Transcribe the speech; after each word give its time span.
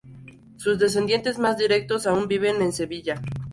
Sus 0.57 0.79
descendientes 0.79 1.37
más 1.37 1.59
directos 1.59 2.07
aún 2.07 2.27
viven 2.27 2.59
en 2.63 2.73
Sevilla. 2.73 3.21